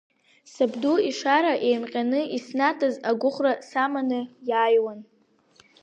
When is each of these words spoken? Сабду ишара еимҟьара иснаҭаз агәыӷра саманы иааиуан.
Сабду 0.53 0.93
ишара 1.09 1.53
еимҟьара 1.67 2.21
иснаҭаз 2.37 2.95
агәыӷра 3.09 3.53
саманы 3.69 4.21
иааиуан. 4.49 4.99